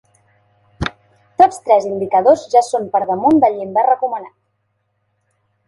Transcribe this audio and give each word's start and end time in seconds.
Tots 1.41 1.61
tres 1.67 1.85
indicadors 1.91 2.47
ja 2.55 2.63
són 2.69 2.89
per 2.97 3.03
damunt 3.13 3.39
del 3.47 3.61
llindar 3.61 3.87
recomanat. 3.93 4.35